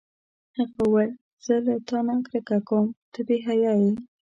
[0.57, 1.11] هغه وویل:
[1.45, 3.91] زه له تا نه کرکه کوم، ته بې حیا یې.